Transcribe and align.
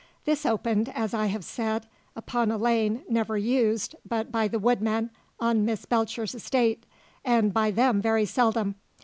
This 0.25 0.47
opened, 0.47 0.89
as 0.95 1.13
I 1.13 1.27
have 1.27 1.43
said, 1.45 1.85
upon 2.15 2.49
a 2.49 2.57
lane 2.57 3.03
never 3.07 3.37
used 3.37 3.93
but 4.03 4.31
by 4.31 4.47
the 4.47 4.57
woodmen 4.57 5.11
on 5.39 5.63
Miss 5.63 5.85
Belcher's 5.85 6.33
estate, 6.33 6.87
and 7.23 7.53
by 7.53 7.69
them 7.69 8.01
very 8.01 8.25
seldom. 8.25 8.73